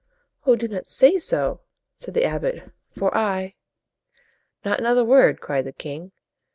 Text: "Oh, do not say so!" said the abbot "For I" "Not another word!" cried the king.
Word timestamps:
"Oh, 0.47 0.55
do 0.55 0.67
not 0.67 0.87
say 0.87 1.19
so!" 1.19 1.61
said 1.95 2.15
the 2.15 2.23
abbot 2.25 2.71
"For 2.89 3.15
I" 3.15 3.53
"Not 4.65 4.79
another 4.79 5.05
word!" 5.05 5.39
cried 5.41 5.65
the 5.65 5.71
king. 5.73 6.11